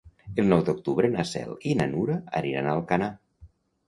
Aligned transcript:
El 0.43 0.47
nou 0.51 0.61
d'octubre 0.69 1.11
na 1.15 1.25
Cel 1.31 1.51
i 1.71 1.75
na 1.81 1.87
Nura 1.91 2.15
aniran 2.39 2.71
a 2.71 2.73
Alcanar. 2.79 3.11